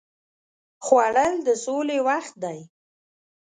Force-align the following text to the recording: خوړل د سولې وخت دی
خوړل 0.85 1.33
د 1.47 1.49
سولې 1.65 1.97
وخت 2.07 2.33
دی 2.43 2.59